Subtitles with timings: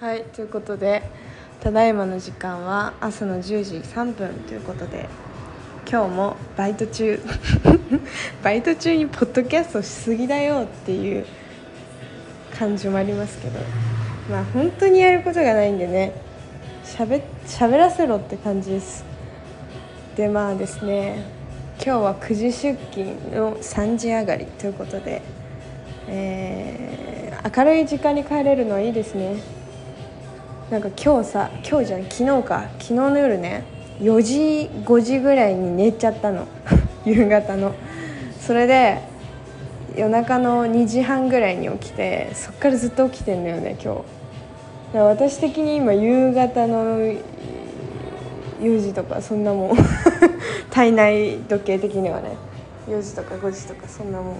[0.00, 1.02] はいということで
[1.60, 5.08] ただいまの時間は朝の10時3分ということで
[5.90, 7.20] 今日もバイト中
[8.44, 11.26] バイト中にポッドキャストしすぎだよっていう
[12.56, 13.58] 感じもありますけど
[14.30, 16.12] まあ本当にやることがないんでね
[16.84, 17.20] しゃべ
[17.76, 19.04] らせろって感じです。
[20.14, 21.24] でまあですね
[21.84, 25.22] 今日は9時出勤の3時上がりということで、
[26.06, 26.98] えー
[27.56, 29.57] 明るい時間に帰れるのはいいですね。
[30.70, 32.68] なんか今日さ今日じゃない昨日か。
[32.78, 33.64] 昨日の夜ね
[34.00, 34.34] 4時
[34.84, 36.46] 5時ぐらいに寝ちゃったの。
[37.06, 37.72] 夕方の。
[38.38, 38.98] それで
[39.96, 43.86] 夜中の2時半ぐらいに起きてそっからずっと起きてんだよね今日。
[43.88, 44.02] だか
[44.92, 46.98] ら私的に今夕方の
[48.60, 49.76] 4時とかそんなもん。
[50.70, 52.32] 体内時計的にはね。
[52.90, 54.34] 4時とか5時とかそんなもん。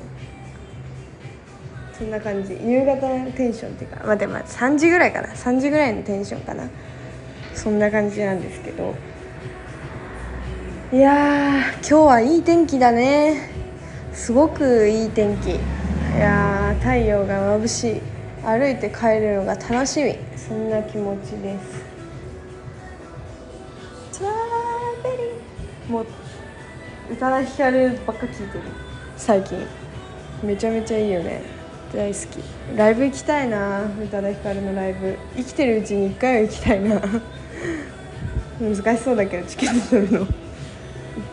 [1.99, 2.53] そんな感じ。
[2.53, 5.31] 夕方のテンションっていうかまあでも3時ぐらいかな。
[5.31, 6.71] 3時ぐらいのテンションかな。
[7.55, 8.95] そんな感じなんですけど。
[10.93, 13.51] いやー今日はいい天気だね。
[14.13, 15.51] すごくいい天気。
[15.51, 15.55] い
[16.21, 18.01] やー太陽が眩しい。
[18.45, 20.17] 歩いて帰るのが楽しみ。
[20.37, 21.83] そんな気持ちです。
[24.21, 24.31] トラ
[25.03, 25.93] ベリー。
[25.93, 26.07] もう
[27.11, 28.49] 宇多田ヒカルばっか聴いてる。
[29.17, 29.67] 最近。
[30.45, 31.58] めちゃめちゃいいよね
[31.93, 32.77] 大好き。
[32.77, 35.17] ライブ行きたいな宇多田ヒカルのライブ。
[35.37, 37.01] 生きてるうちに1回は行きたいな。
[38.61, 40.27] 難しそうだけどチケット取るの。
[40.27, 40.31] 1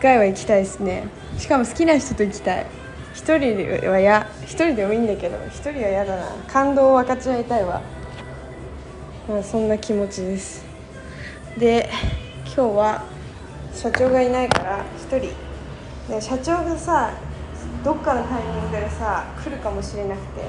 [0.00, 1.04] 回は行きたいですね。
[1.38, 2.66] しかも好きな人と行きたい。
[3.14, 6.24] 一人はや一人でもいいんだけど一人は嫌だな。
[6.48, 7.82] 感動を分かち合いたいわ。
[9.28, 10.64] まあそんな気持ちです。
[11.58, 11.90] で
[12.46, 13.04] 今日は
[13.74, 15.32] 社長がいないから一人。
[16.08, 17.12] で社長がさ
[17.86, 20.42] どっかのタイミングでさ来るかもしれなくて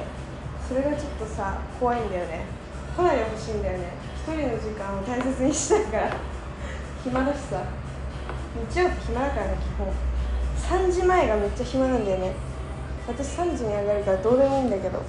[0.67, 2.45] それがちょっとさ怖いんだよね。
[2.97, 3.93] 来ないでほしいんだよね。
[4.15, 6.09] 一人の時間を大切にしたいから。
[7.03, 7.61] 暇だしさ。
[8.71, 10.81] 日曜日暇だからね基本。
[10.81, 12.33] 3時前がめっちゃ暇なんだよね。
[13.07, 14.99] 私3時に上がるからどうでもいいんだけど。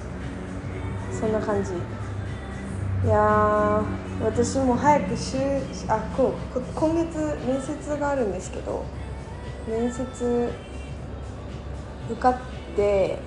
[1.11, 1.71] そんな感じ。
[1.71, 3.81] いや
[4.23, 5.37] 私も早く週
[5.87, 8.83] あこう今月面接があるんですけど
[9.67, 10.51] 面接
[12.09, 12.37] 受かっ
[12.75, 13.17] て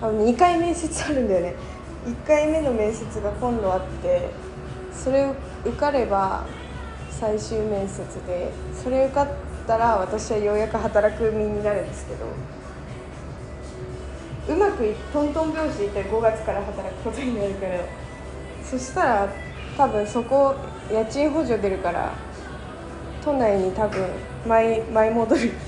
[0.00, 1.54] あの2回面接あるんだよね。
[2.06, 4.30] 1回目の面接が今度あって
[4.92, 5.30] それ
[5.64, 6.46] 受かれば
[7.10, 8.50] 最終面接で
[8.82, 9.28] それ受かっ
[9.66, 12.26] たら私はようやく働く身になるんですけど
[14.54, 17.80] うまくトントン拍子でいったら5月から働くことになるから
[18.64, 19.28] そしたら
[19.76, 20.54] 多分そこ
[20.90, 22.14] 家賃補助出るから
[23.22, 24.08] 都内に多分
[24.46, 25.67] 舞い舞い戻る。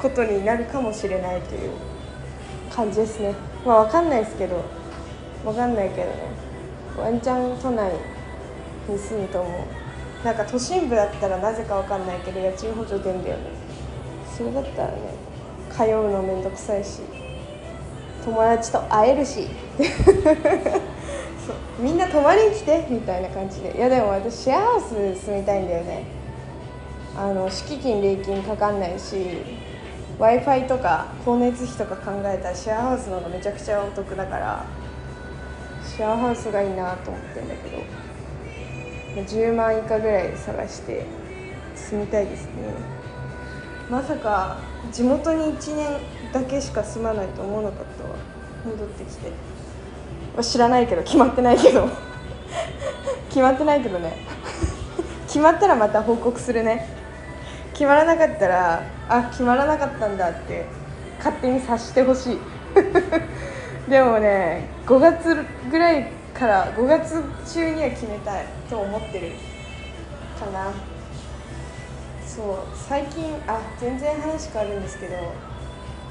[0.00, 1.70] ことになるかもしれないという
[2.70, 3.34] 感じですね。
[3.64, 4.82] まあ分かんないですけど。
[5.44, 6.14] 分かんないけどね。
[6.96, 7.92] ワンチャン都内
[8.88, 10.24] に住むと思う。
[10.24, 13.42] なんか都心部だったらなぜか分かんないけど家賃補助出んだよね。
[14.36, 14.96] それだったらね
[15.70, 17.00] 通うのめんどくさいし
[18.24, 19.48] 友達と会えるし。
[21.44, 21.56] そう。
[21.80, 23.76] みんな泊まりに来てみたいな感じで。
[23.76, 24.94] いやでも私シェアハウス
[25.24, 26.04] 住みたいんだよね。
[27.16, 29.16] あの敷金礼金かかんないし
[30.18, 34.64] w i f i とか光熱費とか考えたらシェアハウスの方がめちゃくちゃお得だから
[35.84, 38.02] シェアハウスがいいなと思ってんだけど
[39.22, 41.06] 10万以下ぐらい探して
[41.74, 42.52] 住みたいですね。
[43.90, 44.58] まさか
[44.90, 48.16] 地元に1年だけしか住まないと思わなかったわ。
[48.64, 49.32] 戻ってきて。
[50.42, 51.88] 知らないけど決まってないけど。
[53.28, 54.16] 決まってないけど ね。
[55.26, 57.01] 決まったらまた報告するね。
[57.82, 60.66] 決まらなかったらあ決まらなかったんだって
[61.18, 62.38] 勝手に察してほしい。
[63.90, 69.32] でもね5月ぐらいから5月中には決めたいと思ってる
[70.38, 70.70] かな。
[72.24, 75.16] そう最近あ全然話変わるんですけど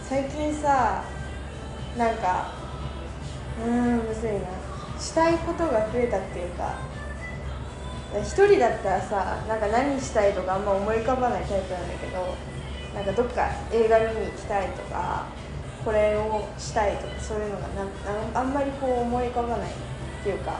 [0.01, 1.03] 最近さ
[1.97, 2.51] なんか
[3.65, 4.39] うーんむずいな。
[4.99, 6.90] したいことが増えたっていうか
[8.19, 12.35] 一人だったらさなんか何したいとかあんま思い浮かばないタイプなんだけど
[12.93, 15.27] なんかどっか映画見に行きたいとか
[15.85, 19.73] これをしたいとかそういうのがなあんまりこう思い浮かばないっ
[20.23, 20.59] ていうか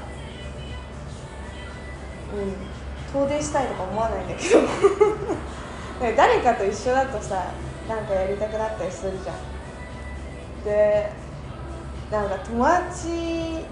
[2.33, 4.62] うん遠出したいとか思わないんだけど。
[6.01, 7.45] か誰かと一緒だとさ
[7.88, 9.36] なんかやりたくなったりするじゃん。
[10.63, 11.12] で
[12.12, 13.65] なんか友達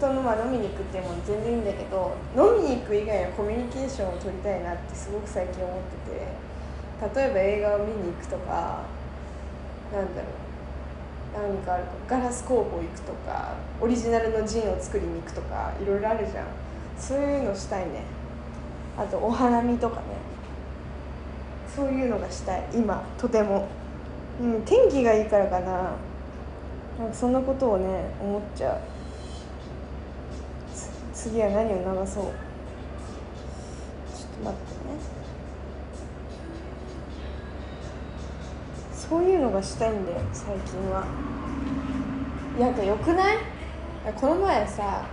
[0.00, 5.76] とのまあ飲みに行くっていうの全然いいんだけど飲みに行く以外のコミュニケーションを取りたいなってすごく最近思っ
[7.04, 8.82] てて例えば映画を見に行くとか
[9.92, 10.50] なんだろう
[11.32, 16.46] 何かあるかガラス工房行くとかオリジナルのジンを作りに行くとかいろいろあるじゃん。
[16.98, 18.02] そういうのしたいね。
[18.98, 20.02] あとお花見とかね。
[21.74, 22.64] そういうのがしたい。
[22.74, 23.68] 今とても、
[24.42, 25.92] うん、天気がいいからかな。
[26.98, 28.78] なんかそんなことをね思っちゃう。
[31.22, 32.24] 次は何を流そう？
[32.24, 32.30] ちょっと
[34.42, 34.96] 待ってね。
[38.94, 41.04] そういうのがしたいんだよ最近は。
[42.58, 43.36] なんかよくない？
[44.18, 45.06] この前さ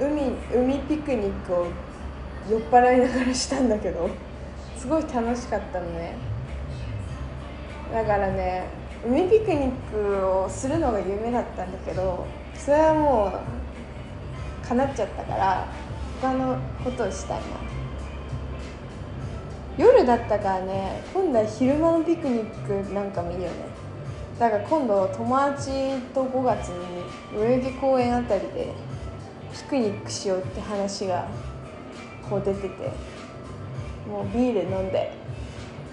[0.00, 1.66] 海海ピクニックを
[2.48, 4.08] 酔っ払いながらしたんだけど
[4.78, 6.14] すごい楽しかったのね。
[7.92, 8.64] だからね
[9.06, 13.32] 海ピクニックをするのが夢だったんだけどそれはもう
[14.70, 15.66] 叶っちゃったから
[16.22, 17.44] 他のことをしたいな。
[19.76, 23.50] 夜だったからね今度は昼間のピクニックなんかもいいよね。
[24.38, 28.72] だから今度友達と5月に代々木公園あたりで
[29.52, 31.26] ピクニックしようって話が
[32.28, 32.68] こう出てて
[34.08, 35.12] もうビール飲んで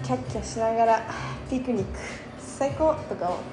[0.04, 1.02] キャッキャしながら
[1.50, 1.98] ピクニック
[2.38, 3.44] 最高とか思って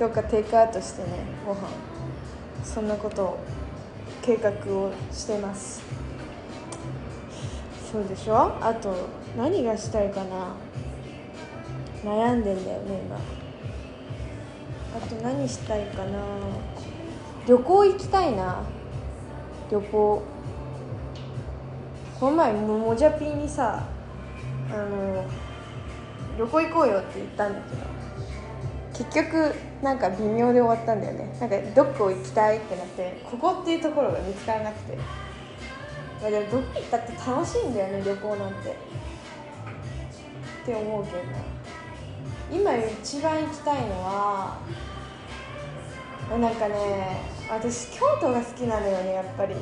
[0.00, 1.08] どっかテイクアウトしてね
[1.46, 1.68] ご飯。
[2.64, 3.38] そんなことを
[4.22, 5.82] 計画をしてます。
[7.90, 8.56] そうでしょ？
[8.60, 8.94] あと
[9.36, 10.54] 何がしたいかな？
[12.04, 13.16] 悩んでんだよね今。
[14.96, 16.20] あと何したいかな？
[17.46, 18.62] 旅行行きたいな。
[19.70, 20.22] 旅行。
[22.20, 23.82] この前ももじゃぴーにさ
[24.70, 25.24] あの
[26.38, 27.82] 旅行行こうよって言ったんだけど。
[29.10, 31.36] 結局なんか微妙で終わったんだよね。
[31.40, 34.96] なんかどこ行きたいってなってここっていうところが見つからなくて。
[36.20, 38.70] まあでもどこ行ったって楽しいんだよね旅行なんて。
[38.70, 38.72] っ
[40.64, 41.18] て思うけど。
[42.52, 44.58] 今一番行きたいのは
[46.30, 49.56] なんかね私京都が好きなのよねやっぱり。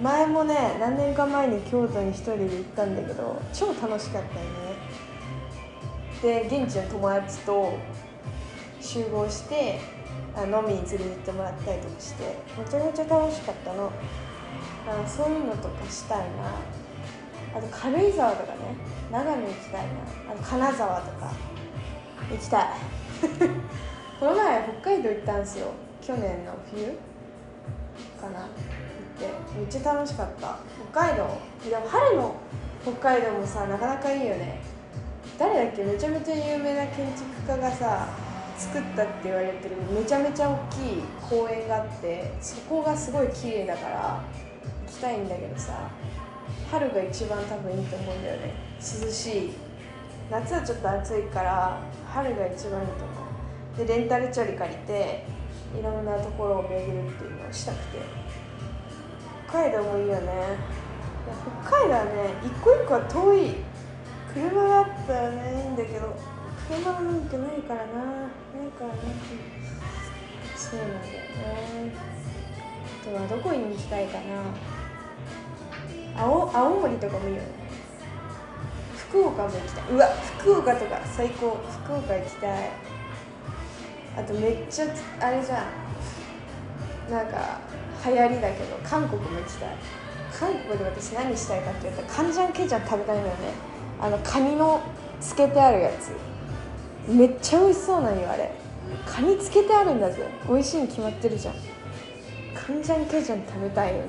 [0.00, 4.40] 前もね何年か前に京都に一人で行ったんだけど超楽しかった
[6.28, 6.48] よね。
[6.48, 7.72] で現地の友達と
[8.84, 9.80] 集合して
[10.36, 13.90] 飲みに連れて行ってもらったりとかしてめちゃめちゃ楽しかったの。
[14.86, 16.24] あそういうのとかしたいな。
[17.56, 18.58] あと軽井沢とかね
[19.10, 20.32] 長野行きたいな。
[20.32, 21.32] あと金沢とか
[22.30, 22.68] 行きたい。
[24.20, 25.68] この前北海道行ったんですよ。
[26.02, 26.86] 去年の冬
[28.20, 28.44] かな。
[28.44, 28.48] っ
[29.18, 29.26] て
[29.56, 30.58] めっちゃ楽しかった。
[30.92, 31.26] 北海道
[31.70, 32.34] でも春の
[32.82, 34.60] 北海道もさなかなかいいよね。
[35.38, 35.82] 誰だっけ？
[35.84, 38.08] めちゃめちゃ有名な建築家がさ
[38.56, 44.22] 作ったって言われてるめちゃめちゃ大きい公園があってそこがすごい綺麗だから
[44.86, 45.90] 行きたいんだけどさ
[46.70, 48.54] 春が一番多分いいと思うんだよね。
[48.80, 49.52] 涼しい。
[50.30, 51.78] 夏はちょっと暑いから
[52.08, 53.14] 春が一番いいと思
[53.74, 53.86] う。
[53.86, 55.24] でレンタルチャリ借りて
[55.78, 57.98] いろんなところを巡るっていうのをしたくて。
[59.48, 60.32] 北海道もいいよね。
[61.62, 62.10] 北海道はね
[62.42, 63.54] 一個一個は遠い。
[64.32, 66.33] 車があったらねいいんだけど。
[66.66, 67.92] 車の免許ないからな。
[67.92, 68.94] ないからな
[70.56, 71.92] そうなんだよね。
[73.02, 74.22] あとはどこに行きたいかな。
[76.16, 77.48] 青青森とかもいいよね。
[78.96, 79.84] 福岡も行きたい。
[79.90, 80.08] うわ
[80.38, 81.58] 福岡とか最高。
[81.84, 82.70] 福岡行きたい。
[84.16, 84.86] あとめっちゃ
[85.20, 85.64] あれじゃ
[87.10, 87.12] ん。
[87.12, 87.60] なんか
[88.06, 89.68] 流行りだけど韓国も行きたい。
[90.32, 93.34] 韓国で私何したいかって言ったらカンジャンケジャン食べたいのよね。
[94.00, 94.80] あのカニの
[95.20, 96.12] つけてあるやつ。
[97.08, 98.50] めっちゃ美味しそうなんよあれ。
[99.06, 100.26] カニつけてあるんだぜ。
[100.48, 101.54] 美味しいに決まってるじゃん。
[102.54, 104.08] カンジャンケジャン食べたいよね。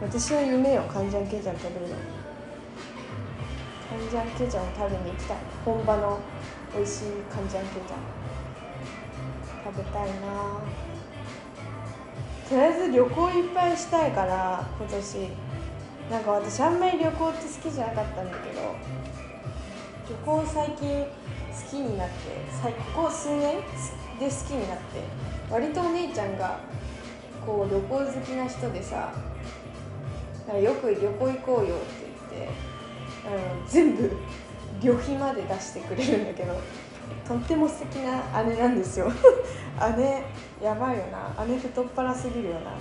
[0.00, 1.96] 私の夢よカンジャンケジャン食べるの。
[3.88, 5.36] カンジャンケジャンを食べに行きたい。
[5.64, 6.20] 本場の
[6.74, 7.98] 美味しいカンジャンケジャン。
[9.64, 10.60] 食べたいな。
[12.48, 15.52] とりあえず旅行いっぱいしたいから今年。
[16.10, 18.74] なんか私あんまり旅行って好きじゃなかったんだけど
[20.10, 21.06] 旅行最近
[21.52, 22.14] 好きになって
[22.94, 23.56] ここ数年
[24.18, 24.82] で好きになって
[25.50, 26.60] 割とお姉ちゃんが
[27.44, 29.12] こう旅行好きな人でさ
[30.60, 32.48] よく旅行行こうよって言って
[33.26, 34.10] あの全部
[34.80, 36.58] 旅費まで出してくれるんだけど
[37.26, 39.10] とっても素敵な姉なんですよ。
[39.96, 40.24] 姉
[40.62, 41.44] やばいよな。
[41.44, 42.72] 姉太っ腹すぎるよな。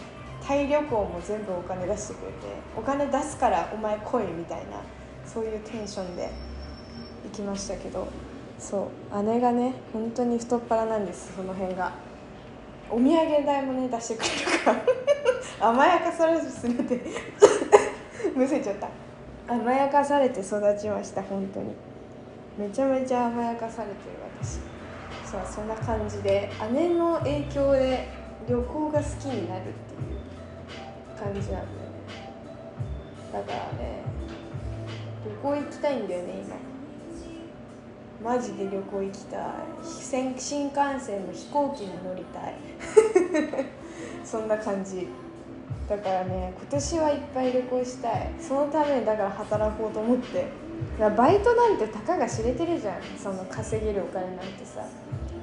[0.46, 2.38] タイ旅行も全部お金出してくれて
[2.76, 4.82] お金出すからお前来いみたいな
[5.26, 6.32] そういうテンションで
[7.26, 8.08] 行きましたけど。
[8.62, 11.92] そう姉がね本当に太っ腹なんですその辺が。
[12.92, 14.82] お土産代もね出してくれるから。
[15.70, 17.02] 甘やかされすぎて。
[18.36, 18.88] むせちゃった。
[19.52, 21.74] 甘やかされて育ちました本当に。
[22.58, 24.60] めちゃめちゃ甘やかされてる私。
[25.26, 28.10] そうそんな感じで姉の影響で
[28.48, 31.66] 旅行が好きになるっていう感じなんだよね。
[33.34, 34.04] だからね
[35.26, 36.71] 旅行行きたいんだよね今。
[38.24, 39.42] マジで旅行行きたい。
[39.84, 42.56] 新幹線の飛行機に乗りたい。
[44.24, 45.08] そんな感じ。
[45.90, 48.30] だからね今年はいっぱい旅行したい。
[48.40, 50.46] そのためにだから働こうと思って。
[51.00, 52.96] バイトなんてたかが知れてるじゃん。
[53.18, 54.86] その稼げるお金なんてさ。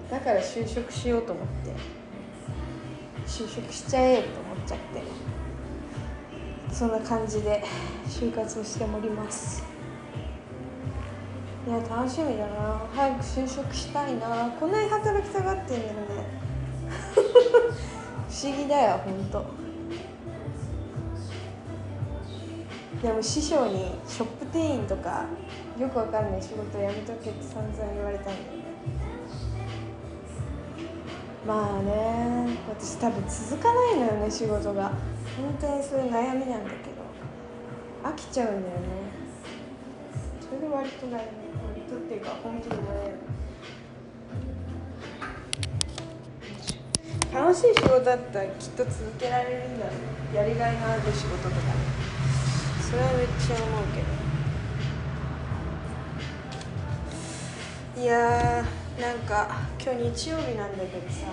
[0.08, 1.72] だから就職しようと思って。
[3.26, 5.02] 就職しちゃえと思っちゃって。
[6.72, 7.64] そんな感じで
[8.06, 9.77] 就活をしております。
[11.68, 12.80] いや楽しみだな。
[12.94, 14.50] 早く就職したいな。
[14.58, 15.98] こんなに働きたがってんだよね。
[18.26, 19.44] 不思議だよほんと。
[23.02, 25.26] でも師匠にショップ店員とか
[25.78, 28.48] よくわかんない仕事辞めとけって散々言われたんだよね。
[31.46, 34.84] まあね私多分続かないのよね仕事が。
[35.36, 38.08] 本当にそういう悩みなんだけど。
[38.08, 39.27] 飽きちゃうんだよね。
[40.48, 41.26] それで割と悩み割
[41.88, 42.84] とっていうか本気で悩む
[47.34, 49.92] 楽しい仕事だったらきっと続けられるんだろ
[50.32, 50.36] う。
[50.36, 51.62] やりがいのある仕事とかね
[52.80, 54.00] それはめっちゃ思うけ
[58.00, 58.02] ど。
[58.02, 61.26] いやーなんか今日日曜日なんだけどさ。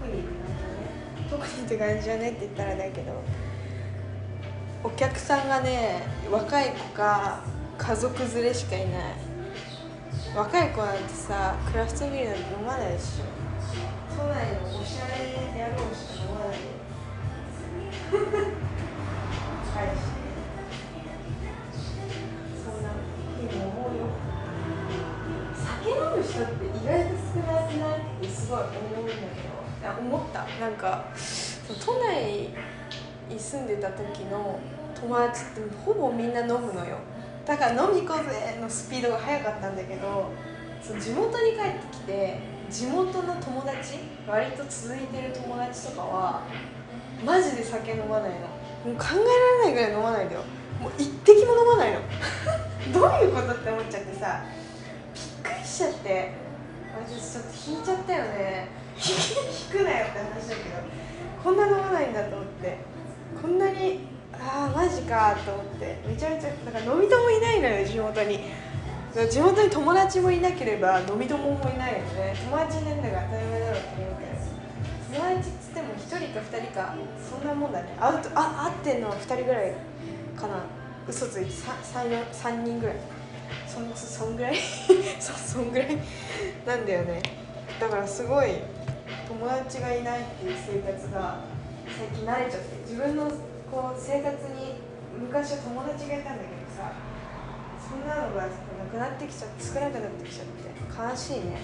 [0.00, 0.22] 特に
[1.28, 3.22] 特にって感じじゃねって言ったらだけど。
[4.82, 7.42] お客さんがね若い子か
[7.78, 9.14] 家族連れしかいない。
[10.34, 13.24] 若い子なんてさクラフトビールなんて飲まないでしょ。
[14.16, 15.12] 都内のおしゃれ
[15.52, 16.62] 野郎しか飲まないよ。
[19.74, 19.98] 高いし
[22.64, 24.00] そんなふうに思うよ。
[25.56, 27.98] 酒飲む人って意外と少なくない？
[27.98, 28.66] ってすごい思
[29.00, 29.50] うんだけど。
[30.00, 30.36] 思った。
[30.60, 31.04] なんか
[31.84, 32.50] 都内
[33.30, 34.58] に住んでた時の
[35.00, 36.98] 友達ってほぼみんな飲むのよ。
[37.46, 40.30] だから飲み行こうぜのスピードが速かったんだけど
[40.82, 46.42] その地元に帰ってきて地元の友達割と続いてる友達とかは
[47.24, 48.46] マジで酒飲まないの。
[48.84, 50.42] もう考えられないぐらい飲まないんだよ。
[50.80, 52.00] もう一滴も飲まないの。
[52.92, 54.42] どういうことって思っちゃってさ
[55.14, 56.32] びっくりしちゃって
[57.08, 58.68] 私ちょっと引いちゃったよね。
[58.96, 60.76] 引くなよって話だけど
[61.42, 62.99] こんな飲まないんだと思って。
[63.40, 64.00] こんなに
[64.32, 68.40] ああマジかと思ってめちゃめちゃだか飲み友いないのよ地元に。
[69.28, 73.88] 地元に友達もいなければ飲み友もいないよね友達いないんだから当たり前だろうって。
[73.98, 74.10] 言う
[75.10, 76.94] けど友達っつっても1人か2人か
[77.28, 77.96] そんなもんだね。
[77.98, 79.72] 会うとあ会ってんのは2人ぐらい
[80.36, 80.62] かな。
[81.08, 82.96] 嘘ついて 3, 3人ぐらい。
[83.66, 84.56] そんそんぐらい？
[85.18, 85.98] そそんぐらい？
[86.64, 87.20] なんだよね。
[87.80, 88.50] だからすごい
[89.26, 91.38] 友達がいないっていう生活が
[91.96, 93.30] 最近慣れちゃって自分の
[93.70, 94.80] こう生活に
[95.20, 96.92] 昔は友達がいたんだけどさ
[97.78, 98.48] そんなのがな
[98.90, 101.60] くなってきちゃって少なくなってきちゃって悲しいね。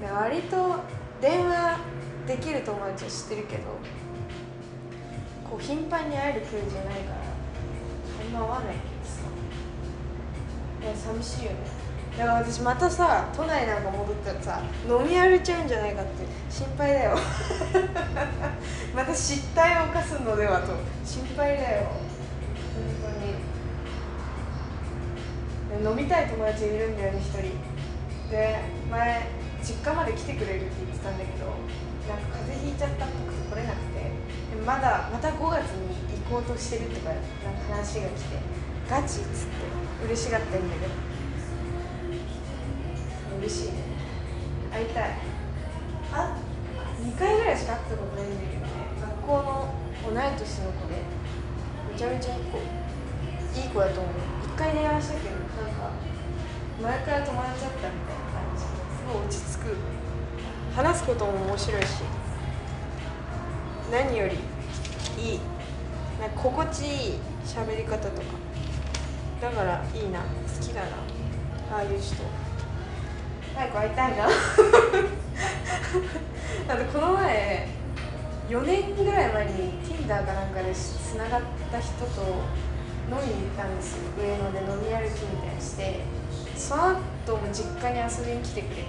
[0.00, 0.80] で割と
[1.20, 1.78] 電話
[2.26, 3.62] できる友達は知ってるけど
[5.48, 7.22] こう頻繁に会える距離じゃないから
[8.22, 9.22] そんな会わないけどさ。
[10.82, 11.81] いや寂しいよね。
[12.18, 17.16] だから私またさ都内なんか戻ったらさ飲み歩いちゃうんじゃないかって心配だよ。
[18.94, 21.84] また失態を犯すのではと心配だよ。
[25.72, 25.90] 本当に。
[25.90, 27.56] 飲みたい友達いるんだよね一人。
[28.30, 29.28] で前
[29.62, 31.46] 実家まで来てくれるって言ってたんだけど
[32.08, 34.12] なんか風邪ひいちゃったっぽくて来れなくて。
[34.66, 35.96] まだまた5月に
[36.28, 38.36] 行こうとしてるとかなんか話が来て
[38.88, 41.11] ガチっつって嬉しがってんだけど。
[43.42, 43.82] 嬉しいね
[44.70, 45.18] 会いたい
[46.14, 46.36] あ
[47.02, 48.70] 2回ぐらいしか会ったことないんだけどね
[49.02, 49.74] 学校の
[50.06, 51.02] 同い年の子で
[51.90, 54.12] めちゃめちゃいい子いい子だと思う
[54.54, 55.90] 1回電話したけどなんか
[56.82, 59.76] 前から友達だったみたいな感じですごい落ち着く。
[60.74, 61.86] 話すことも面白いし
[63.90, 64.36] 何より
[65.22, 65.40] いい
[66.18, 68.52] なんか心地いい喋り方とか。
[69.42, 70.24] だからいいな好
[70.64, 70.86] きだな
[71.72, 72.22] ああいう人。
[73.54, 74.24] 早く会いたいな。
[76.68, 77.68] あとこの前
[78.48, 81.40] 4年ぐらい前に Tinder かなんかでつながっ
[81.70, 82.22] た人と
[83.10, 84.02] 飲みに行ったんですよ。
[84.18, 86.22] 上野で飲み歩きみたいにして。
[86.62, 88.82] その後も実家に遊びに来てくれて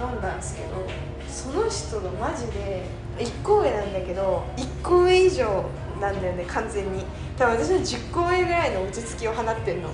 [0.00, 0.86] 飲んだんですけど
[1.28, 2.84] その人がマジで
[3.18, 5.64] 1個上なんだけど1個上以上
[6.00, 7.04] なんだよね完全に。
[7.36, 9.90] 多分私の10個上ぐらいの落ち着きを放ってんの。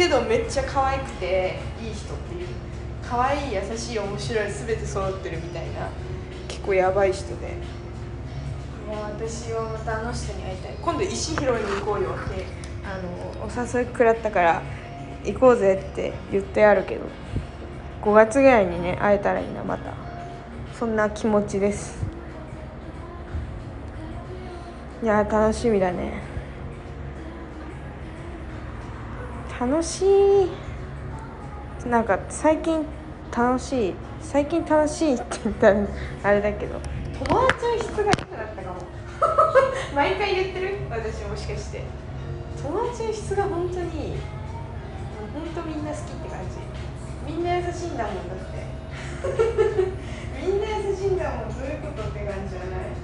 [0.00, 2.48] けどめっちゃ可愛くていい人っていう。
[3.06, 5.90] 可愛い優しい面白い全て揃ってるみたいな
[6.48, 7.58] 結構やばい人で。
[8.88, 10.76] もう私はまたあの人に会いたい。
[10.80, 12.46] 今度石拾いに行こうよって
[12.82, 14.62] あのお誘い食らったから
[15.22, 17.04] 行こうぜって言ってあるけど
[18.02, 19.92] 5月ぐらいにね会えたらいいなまた。
[20.78, 21.98] そんな気持ちです。
[25.02, 26.29] いや楽しみだね
[29.60, 30.06] 楽し
[31.84, 32.82] いなんか最近
[33.30, 35.86] 楽しい最近楽しいって言ったら
[36.22, 36.80] あれだけど
[37.12, 38.80] 友達の質が良くなったかも。
[39.94, 40.78] 毎回言ってる？
[40.88, 41.84] 私もしかして。
[42.62, 44.16] 友達の質が本当にいい
[45.34, 46.56] 本当みんな好きって感じ。
[47.30, 48.64] みんな優しいんだもんだって。
[50.40, 52.96] みんな優しいんだもんどういうことって感じじゃない。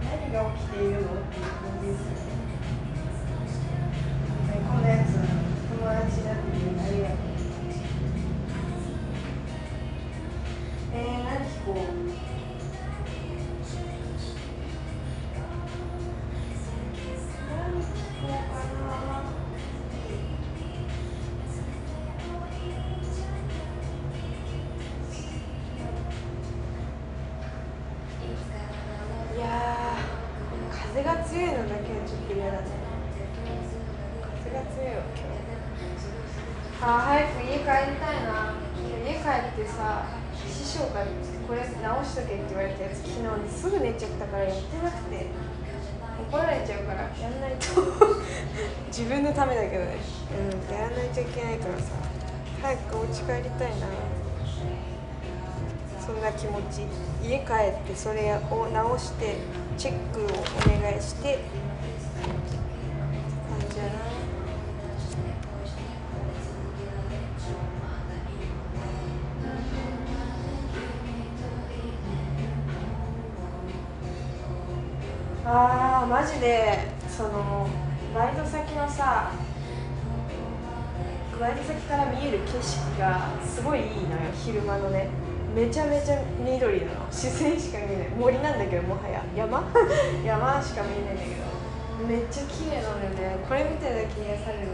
[0.00, 2.43] 何が起きているのっていう感じですよね。
[5.84, 6.43] 友達だ
[42.04, 45.26] 直しとけって言われたやつ昨日すぐ寝ちゃったからやってなくて
[46.30, 47.80] 怒られちゃうからやんないと。
[48.88, 49.96] 自分のためだけどね。
[50.70, 51.92] うんやらないといけないからさ。
[52.62, 53.86] 早くお家帰りたいな。
[56.00, 56.86] そんな気持ち。
[57.22, 59.36] 家帰ってそれを直して
[59.76, 61.38] チェックをお願いして
[76.14, 76.78] マジで
[77.10, 77.66] その
[78.14, 79.32] バイト先のさ
[81.40, 84.30] バイト先から見える景色がすごいいいのよ。
[84.32, 85.08] 昼間のね。
[85.56, 87.06] めちゃめちゃ緑なの。
[87.10, 88.08] 自然しか見えない。
[88.10, 89.24] 森なんだけどもはや。
[89.34, 89.58] 山？
[90.24, 92.06] 山しか見えないんだけど。
[92.06, 93.36] めっちゃ綺麗なのよね。
[93.48, 94.68] これ見てるだけ癒される。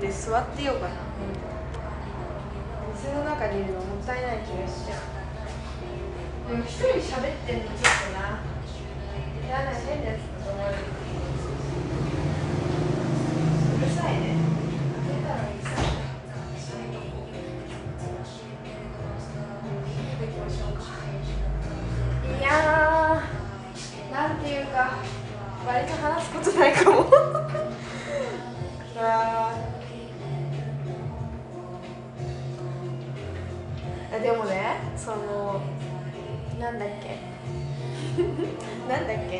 [0.00, 0.94] て座ってようかな。
[2.94, 8.40] 店の中にいるのもったいない気がしちゃうでも一人喋ってんのちょっとな。
[9.46, 10.80] 嫌な変なやつだと思われる。
[13.76, 14.57] うるさいね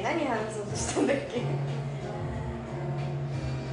[0.08, 1.42] 何話そうとしたんだっけ？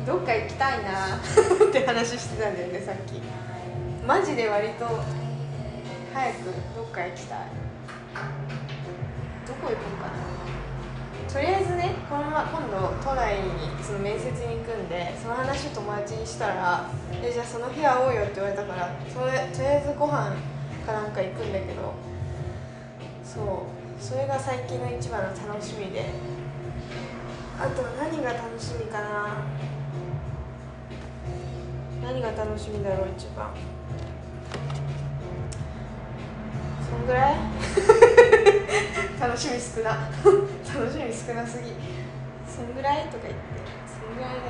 [0.05, 3.21] どっか行きたいなって話してたんだよねさっき。
[4.05, 4.85] マジで割と
[6.13, 6.37] 早く
[6.75, 7.39] どっか行きたい。
[9.47, 10.13] どこ行こうかな。
[11.31, 13.43] とりあえずねこのま今度都内に
[13.81, 16.89] その面接に行くんでその話を友達にしたら
[17.23, 20.35] 「えじゃあその日会おうよ」って言われたからそれとりあえずご飯
[20.85, 21.93] かなんか行くんだけど
[23.23, 23.84] そう。
[23.99, 26.05] それが最近の一番の楽しみで
[27.59, 29.37] あと何が楽しみかな。
[32.03, 33.49] 何が楽しみだろう一番。
[36.89, 37.35] そんぐらい？
[39.19, 39.91] 楽しみ少な。
[40.21, 41.71] 楽しみ少なすぎ。
[42.45, 43.39] そんぐらいとか言って。
[43.87, 44.47] そんぐらいだよね。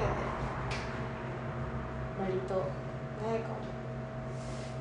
[2.20, 2.56] 割と。
[2.56, 3.56] ないかも。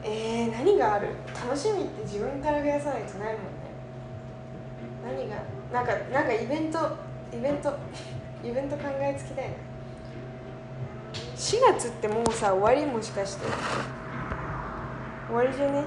[0.02, 1.08] えー、何がある？
[1.34, 3.63] 楽しみって自分から増やさないとないもんね。
[5.04, 5.36] 何が
[5.72, 6.78] なんかなんかイベント
[7.32, 7.72] イベント
[8.42, 9.54] イベント考えつきたいな
[11.36, 13.46] 4月ってもうさ終わりもしかして。
[15.26, 15.84] 終わりじゃね？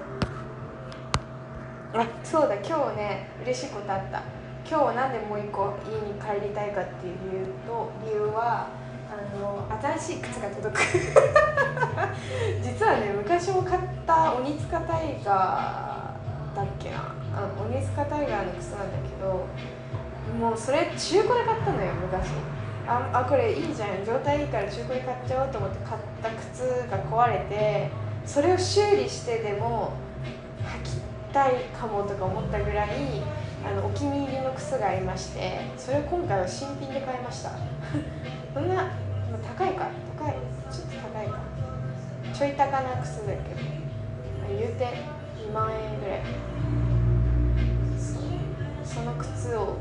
[1.93, 4.21] あそうだ今日ね嬉しいことあった。
[4.69, 8.67] 今日なんでもう一個家に帰りたいかっていう理由と理由は
[9.10, 9.65] あの
[9.97, 10.82] 新しい靴が届く。
[12.62, 16.97] 実はね昔も買った鬼塚タイガーだっけな。
[17.38, 19.45] あの鬼塚タイガーの靴なんだけど
[20.39, 22.30] もうそれ中古で買ったのよ昔。
[22.88, 24.04] ああこれいいじゃん。
[24.06, 27.89] 状態いいから中古で買っちゃおうと思って買った靴が壊れて
[28.26, 29.93] それを修理してでも
[30.63, 30.91] 履き
[31.34, 32.89] たいかもとか思ったぐらい
[33.65, 37.52] あのお気に入りの靴がありましてそれを今回は新品で買いました。
[38.54, 38.89] そんな、
[39.45, 39.88] 高いか？
[40.17, 40.34] 高い。
[40.71, 41.39] ちょっと高いか。
[42.34, 43.78] ちょい高な靴だけど。
[44.58, 44.86] 言うて
[45.38, 46.87] 2万円ぐらい。
[48.97, 49.77] その靴を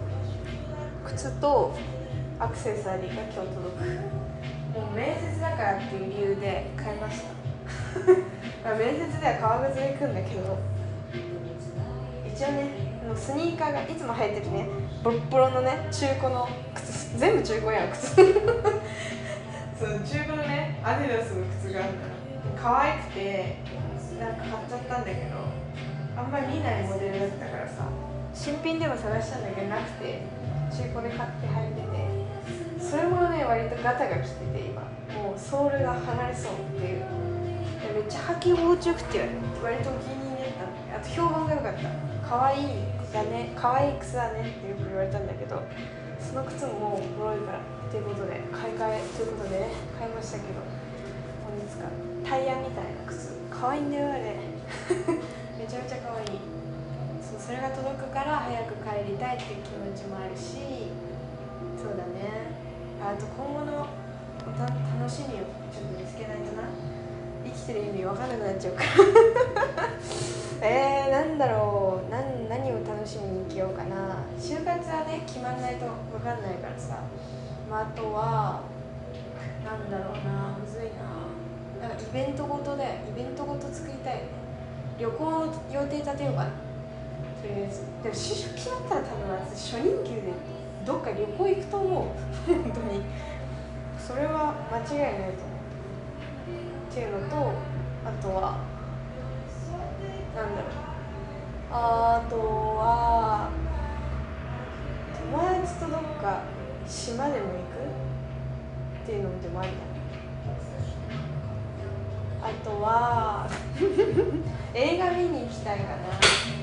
[1.07, 1.75] 靴と
[2.39, 3.85] アクセサリーが今日届く。
[4.79, 7.23] もう面接だからっていう理由で買いまし
[8.63, 8.75] た。
[8.77, 10.59] 面接では革靴で行くんだけど。
[12.27, 12.69] 一応ね
[13.17, 14.69] スニーカーがいつも履いてるね
[15.03, 18.17] ボロボロのね中古の靴全部中古やん靴。
[19.81, 21.99] そう中古のねアディダスの靴があるの
[22.63, 23.57] 可愛くて
[24.21, 25.21] なんか買っちゃったんだけど
[26.19, 27.89] あんまり見ないモデルだったからさ。
[28.37, 30.21] 新品でも探したんだけどなくて
[30.71, 31.97] 中古で買って履いてて。
[32.79, 34.83] それもね割とガタが来てて今。
[35.17, 37.05] もうソールが離れそうっていう。
[37.95, 39.29] めっちゃ履き心地よくて
[39.63, 42.29] 割とお気に入りだったあと評判が良かった。
[42.29, 42.67] 可愛い
[43.13, 43.53] だね。
[43.57, 45.63] 可愛い靴だねってよく言われたんだけど
[46.21, 50.61] その靴ももうボロいからということで買い替えということでね買いましたけど。
[51.43, 51.89] 本日か。
[52.29, 53.35] タイヤみたいな靴。
[53.51, 54.37] 可愛いんだよあれ
[55.59, 56.56] めちゃめちゃ可愛い。
[57.47, 60.91] それが届くから早く帰りたいっていう気持ちもあるし
[61.79, 62.51] そうだね。
[62.99, 63.87] あと今後の
[64.99, 66.67] 楽しみをちょっと見つけないとな。
[67.45, 68.91] 生きてる意味分かんなくなっちゃうから。
[70.67, 72.11] えー、なんだろう。
[72.11, 74.27] 何何を楽しみに生きようかな。
[74.41, 76.99] 就活はね決まんないと分かんないからさ、
[77.71, 78.63] まあ、あとは
[79.65, 80.59] なんだろうな。
[80.59, 81.87] むずいな。
[81.87, 84.29] なんかイベントごとでイベントごと作りたいよね。
[84.99, 86.66] 旅行の予定立てようかな。
[87.49, 90.23] えずでも就職決まったら多分私初任給で
[90.85, 92.05] どっか旅行行くと思う
[92.47, 93.03] 本当に
[93.99, 95.57] それは間違いないと思う
[96.91, 97.53] っていうのと
[98.05, 98.59] あとは
[100.35, 100.71] なんだろう
[101.71, 103.51] あとは
[105.33, 106.43] 友達とどっか
[106.87, 107.47] 島でも行く
[109.03, 109.97] っていうのでもありだ
[112.43, 113.49] あとは
[114.73, 116.56] 映画見に行きたいかな。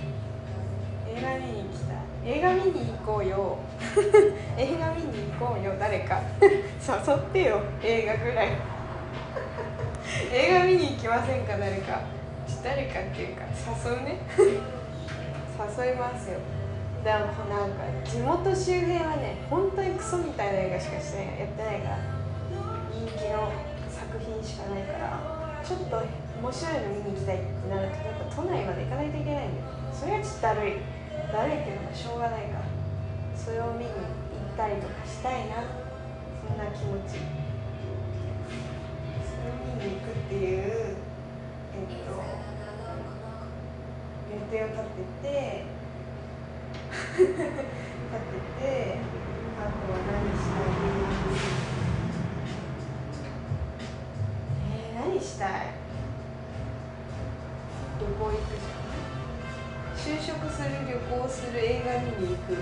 [1.16, 1.94] 映画見に行きた。
[1.94, 3.58] い映画見に行こうよ。
[4.58, 5.74] 映画見に行こうよ。
[5.80, 6.20] 誰か。
[6.42, 7.62] 誘ってよ。
[7.84, 8.48] 映画ぐらい。
[10.34, 11.56] 映画見に行きませんか？
[11.58, 12.02] 誰か。
[12.64, 13.44] 誰かっていうか
[13.86, 14.18] 誘うね。
[15.78, 16.40] 誘いますよ。
[17.04, 21.40] でもなんか地元周辺はね本当にクソみたいな映画しかしてない。
[21.42, 21.98] やってないから。
[22.92, 23.52] 人気の
[23.90, 25.20] 作品しかないから。
[25.64, 25.96] ちょっと
[26.42, 29.64] 面白いの見に行きたいってなるとやっぱ都内まで行かないといけないんだよ。
[29.94, 30.74] それはちょっとだるい。
[31.34, 32.66] だるいけどしょうがないから
[33.36, 34.02] それを見に行っ
[34.56, 35.56] たりとかしたいな。
[36.48, 37.18] そんな気持ち。
[39.26, 42.22] それを見に行くっていうえっと
[44.32, 44.88] 予定を立て
[45.24, 45.66] て
[46.94, 47.42] 立て
[48.60, 48.98] て
[49.58, 50.72] あとは何したい？
[54.70, 55.50] えー、何したい？
[58.00, 58.38] 旅行行く？
[58.60, 58.73] じゃん
[60.04, 62.58] 就職する旅行する映画見に行く。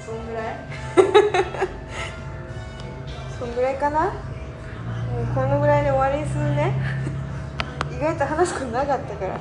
[0.00, 0.56] そんぐらい？
[3.38, 4.04] そんぐらいかな？
[4.04, 6.72] もうこのぐらいで終わりにするね。
[7.94, 9.38] 意外と話すことなかったから。